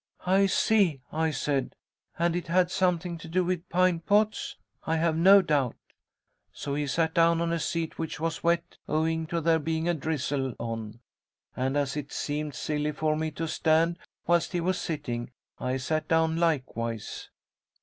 'I 0.25 0.47
see,' 0.47 0.99
I 1.11 1.29
said, 1.29 1.75
'and 2.17 2.35
it 2.35 2.47
had 2.47 2.71
something 2.71 3.19
to 3.19 3.27
do 3.27 3.43
with 3.45 3.69
pint 3.69 4.07
pots, 4.07 4.55
I 4.83 4.95
have 4.97 5.15
no 5.15 5.43
doubt.' 5.43 5.75
So 6.51 6.73
he 6.73 6.87
sat 6.87 7.13
down 7.13 7.39
on 7.39 7.53
a 7.53 7.59
seat, 7.59 7.99
which 7.99 8.19
was 8.19 8.43
wet, 8.43 8.77
owing 8.87 9.27
to 9.27 9.39
there 9.39 9.59
being 9.59 9.87
a 9.87 9.93
drizzle 9.93 10.55
on, 10.57 11.01
and 11.55 11.77
as 11.77 11.95
it 11.95 12.11
seemed 12.11 12.55
silly 12.55 12.93
for 12.93 13.15
me 13.15 13.29
to 13.29 13.47
stand 13.47 13.99
whilst 14.25 14.53
he 14.53 14.59
was 14.59 14.79
sitting, 14.81 15.29
I 15.59 15.77
sat 15.77 16.07
down 16.07 16.35
likewise. 16.37 17.29